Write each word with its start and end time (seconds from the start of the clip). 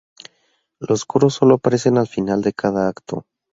Los 0.79 1.05
coros 1.05 1.35
sólo 1.35 1.53
aparecen 1.53 1.99
al 1.99 2.07
final 2.07 2.41
de 2.41 2.53
cada 2.53 2.87
acto. 2.89 3.27